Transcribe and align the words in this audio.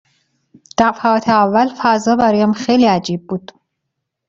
دفعات 0.77 1.29
اول 1.29 1.67
فضا 1.77 2.15
برام 2.15 2.53
خیلی 2.53 2.85
عجیب 2.85 3.27
بود. 3.27 3.51